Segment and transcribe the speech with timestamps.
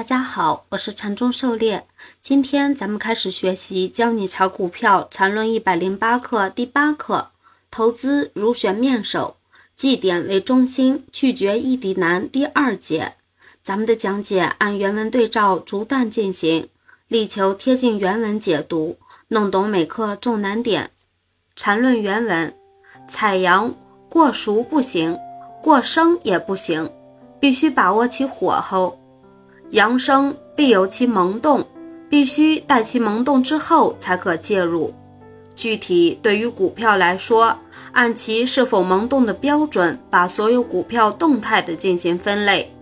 [0.00, 1.86] 大家好，我是禅中狩猎。
[2.22, 7.32] 今天咱们开始学习《教你炒股票禅论一百零八课》第八课：
[7.70, 9.36] 投资如选面首，
[9.76, 12.26] 绩点为中心，拒绝异地难。
[12.26, 13.12] 第二节，
[13.62, 16.70] 咱们的讲解按原文对照逐段进行，
[17.08, 18.96] 力求贴近原文解读，
[19.28, 20.90] 弄懂每课重难点。
[21.54, 22.56] 禅论原文：
[23.06, 23.74] 采阳
[24.08, 25.18] 过熟不行，
[25.62, 26.90] 过生也不行，
[27.38, 28.96] 必须把握其火候。
[29.70, 31.64] 阳生必有其萌动，
[32.08, 34.92] 必须待其萌动之后才可介入。
[35.54, 37.56] 具体对于股票来说，
[37.92, 42.72] 按其是否萌动的标准，把所有股票动态的进行分类。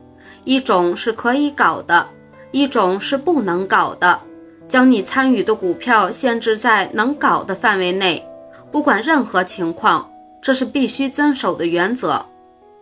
[0.44, 2.08] 一种是可以搞的，
[2.52, 4.18] 一种是不能搞的。
[4.66, 8.24] 将你参与的股票限制在能搞的范围内，
[8.70, 10.10] 不管任何情况，
[10.40, 12.24] 这是必须遵守的原则。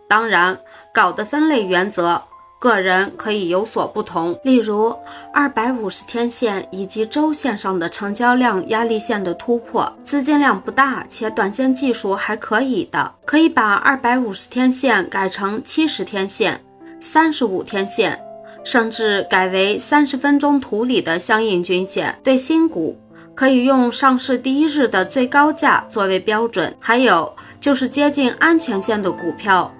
[0.07, 0.57] 当然，
[0.93, 2.21] 搞的分类原则。
[2.59, 4.95] 个人可以有所不同，例如
[5.31, 16.59] 二百五十天线以及周线上的成交量压力线的突破，资金量不大且短线技术还可以的，可以把二百五十天线改成七十天线、
[16.99, 18.19] 三十五天线，
[18.63, 22.17] 甚至改为三十分钟图里的相应均线。
[22.23, 22.97] 对新股，
[23.35, 29.71] 可以用上市第一日的最高价作为标准，还有就是接近安全线的股票，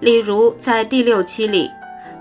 [0.00, 1.70] 例如在第六期里。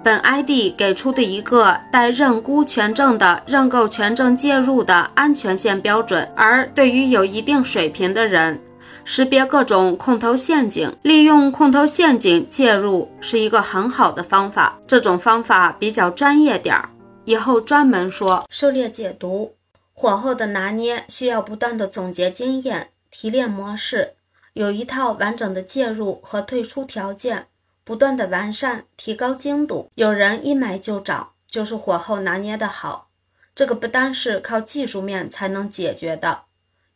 [0.03, 8.59] 本 ID 给出的一个带认沽权证的认购权证介入的安全线标准，而对于有一定水平的人，
[9.05, 14.77] 识别各种空头陷阱，利用空头陷阱介入是一个很好的方法。
[14.85, 16.89] 这种方法比较专业点儿，
[17.23, 18.45] 以后专门说。
[18.49, 19.55] 狩猎解读，
[19.93, 24.15] 火候的拿捏需要不断的总结经验，提炼模式，
[24.51, 27.47] 有一套完整的介入和退出条件。
[27.83, 29.89] 不断的完善，提高精度。
[29.95, 33.09] 有人一买就涨，就是火候拿捏的好。
[33.55, 36.43] 这个不单是靠技术面才能解决的，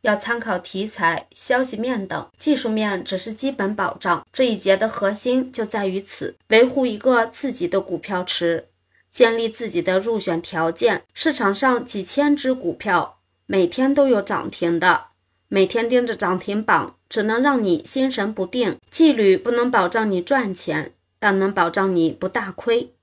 [0.02, 2.28] 要参考题材、消息面等。
[2.40, 4.26] 技术面只是基本保障。
[4.34, 8.70] 这一节的核心就在于此：维护一个自己的股票池，
[9.12, 11.03] 建立自己的入选条件。
[11.14, 15.08] 市场上几千只股票，每天都有涨停的。
[15.50, 18.78] 每天盯着涨停榜，只能让你心神不定。
[18.91, 22.94] 纪律不能保障你赚钱，但能保障你不大亏。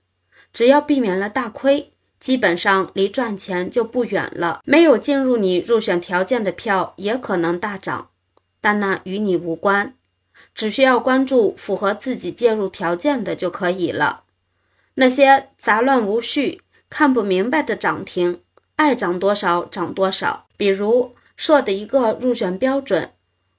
[0.52, 4.60] 只要避免了大亏，基本上离赚钱就不远了。
[4.64, 8.10] 没有进入你入选条件的票，也可能大涨，
[8.60, 9.94] 但那与你无关。
[10.54, 14.24] 只需要关注符合自己介入条件的就可以了。
[14.96, 18.40] 那些杂乱无序、看不明白的涨停，
[18.76, 20.46] 爱涨多少涨多少。
[20.58, 21.14] 比如。
[21.36, 23.10] 设的一个入选标准，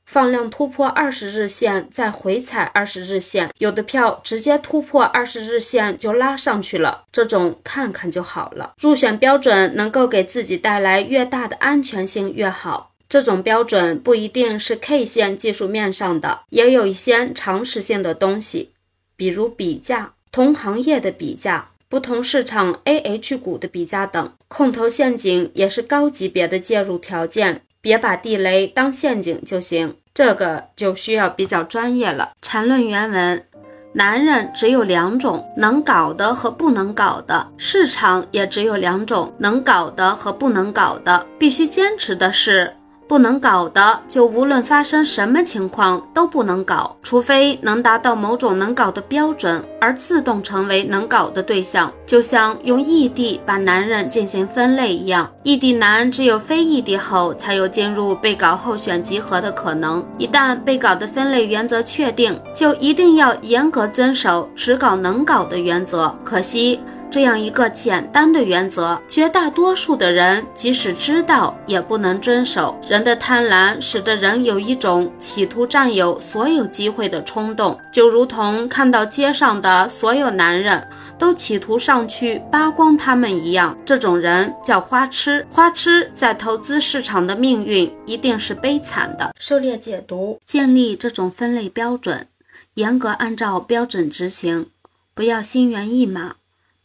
[0.05, 8.73] 放量突破二十日线再回踩二十日线，有的票直接突破二十日线就拉上去了，这种看看就好了。
[8.79, 12.91] 入选标准能够给自己带来越大的安全性越好。
[13.07, 18.71] 这种标准不一定是 K 线技术面上的，也有一些常识性的东西，
[19.15, 21.71] 比如比价、同行业的比价。
[21.87, 29.95] 不同市场 A H 股的比价等，空头陷阱也是高级别的介入条件，别把地雷当陷阱就行。
[30.13, 32.31] 这个就需要比较专业了。
[32.41, 33.45] 缠论原文：
[33.93, 41.27] 男人只有两种，能搞的和不能搞的；市场也只有两种，能搞的和不能搞的。
[41.37, 42.73] 必须坚持的是。
[43.07, 51.91] 不能搞的，就无论发生什么情况都不能搞，除非能达到某种能搞的标准而自动成为能搞的对象。
[52.05, 60.03] 就像用异地把男人进行分类一样，异地男只有非异地后才有进入被搞候选集合的可能。
[60.17, 66.13] 一旦被搞的分类原则确定，就一定要严格遵守只搞能搞的原则。
[66.23, 66.79] 可惜。
[67.15, 72.77] 这样一个简单的原则，绝大多数的人即使知道也不能遵守。
[72.89, 80.85] 人的贪婪使得人有一种企图占有所有机会的冲动，就如同看到街上的所有男人
[81.17, 83.77] 都企图上去扒光他们一样。
[83.85, 89.33] 这种人叫花痴，花痴在投资市场的命运一定是悲惨的。
[89.39, 92.27] 狩猎解读：建立这种分类标准，
[92.73, 94.67] 严格按照标准执行，
[95.13, 96.35] 不要心猿意马。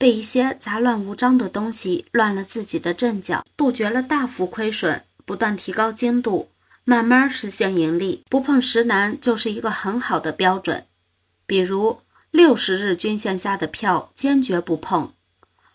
[0.00, 6.48] 被一些杂乱无章的东西乱了自己的阵脚，杜绝了大幅亏损，不断提高精度，
[6.84, 8.24] 慢慢实现盈利。
[8.30, 10.86] 不碰石难就是一个很好的标准。
[11.46, 12.00] 比如
[12.30, 15.12] 六十日均线下的票坚决不碰，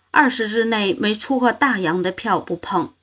[0.10, 2.96] 二十日内没出过大阳的票不碰。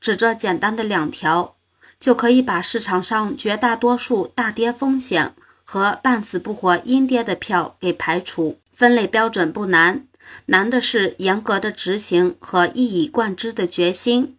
[0.00, 1.54] 指这简单的两条，
[2.00, 5.32] 就可以把市场上绝大多数大跌风险
[5.62, 8.58] 和半死不活阴跌的票给排除。
[8.72, 10.05] 分类标准不难。
[10.46, 14.36] 难的是严格的执行和一以贯之的决心。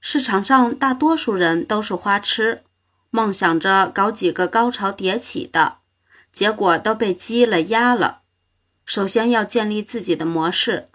[0.00, 2.62] 市场上大多数人都是花痴，
[3.10, 5.78] 梦想着搞几个高潮迭起的，
[6.32, 8.20] 结果都被积了压了。
[8.84, 10.88] 首先要建立自己的模式，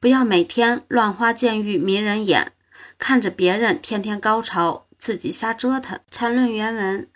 [0.00, 2.52] 不要每天乱花渐欲迷人眼，
[2.98, 6.00] 看着别人天天高潮，自己瞎折腾。
[6.10, 7.08] 缠论原文：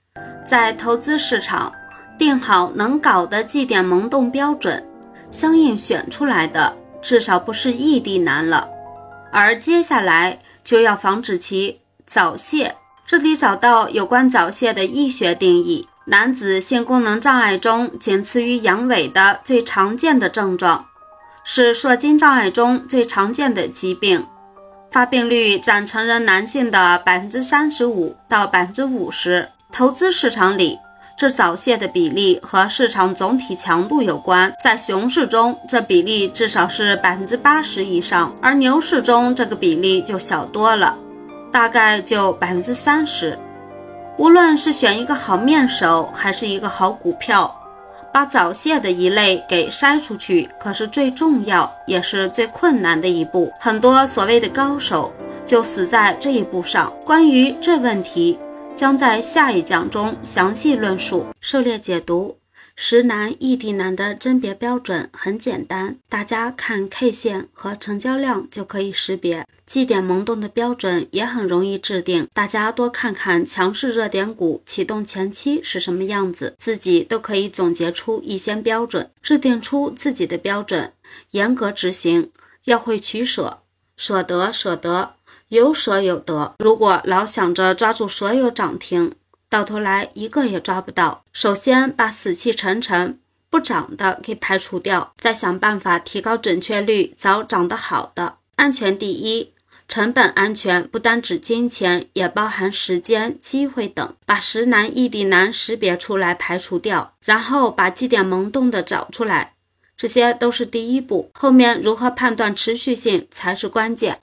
[0.46, 1.72] 在投资市场，
[2.16, 4.86] 定好能搞的绩点萌动标准，
[5.30, 8.68] 相应选出来的至少不是异地男了。
[9.32, 12.74] 而接下来就要防止其早泄。
[13.06, 15.88] 这里找到有关早泄的医学定义。
[16.06, 20.86] 男子性功能障碍中仅次于阳痿的最常见的症状，
[21.44, 24.26] 是射精障碍中最常见的疾病，
[24.90, 29.48] 发病率占成人男性的百分之三十五到百分之五十。
[29.70, 30.78] 投资市场里，
[31.20, 40.96] 这早泄的比例和市场总体强度有关，在熊市中，这比例至少是百分之八十以上，而牛市中这个比例就小多了，
[41.52, 43.38] 大概就百分之三十。
[44.16, 47.54] 无论是选一个好面手，还是一个好股票，
[48.10, 53.52] 把早泄的一类给筛出去，可是最重要也是最困难的一步。
[53.60, 55.12] 很多所谓的高手
[55.44, 56.90] 就死在这一步上。
[57.04, 58.38] 关于这问题，
[58.80, 61.26] 将在下一讲中详细论述。
[61.38, 62.38] 狩猎解读。
[62.74, 69.46] 实难、异地难的甄别标准很简单，大家看 K 线和成交量就可以识别。
[69.66, 80.94] 绩点萌动的标准也很容易制定，大家多看看强势热点股启动前期是什么样子，自己都可以总结出一些标准，制定出自己的标准，
[81.32, 82.30] 严格执行。
[82.64, 83.58] 要会取舍，
[83.98, 85.16] 舍得舍得，
[85.50, 86.54] 有舍有得。
[86.60, 89.12] 如果老想着抓住所有涨停，
[89.48, 91.24] 到头来一个也抓不到。
[91.32, 93.18] 首先把死气沉沉
[93.50, 98.36] 不涨的给排除掉，再想办法提高准确率，找涨得好的。
[98.54, 99.52] 安全第一，
[99.88, 104.14] 成本安全不单指金钱，也包含时间、机会等。
[104.24, 109.54] 把实难、异地难识别出来，排除掉，然后把基点萌动的找出来，
[109.96, 111.30] 这些都是第一步。
[111.34, 114.18] 后面如何判断持续性才是关键。